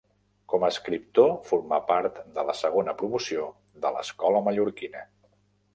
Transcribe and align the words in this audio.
Com 0.51 0.63
a 0.63 0.69
escriptor 0.73 1.29
formà 1.49 1.79
part 1.91 2.17
de 2.39 2.47
la 2.49 2.57
segona 2.63 2.97
promoció 3.03 3.47
de 3.87 3.95
l'Escola 3.99 4.43
Mallorquina. 4.49 5.07